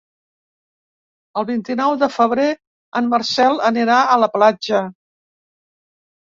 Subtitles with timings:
[1.41, 2.45] El vint-i-nou de febrer
[3.01, 4.83] en Marcel anirà a la platja.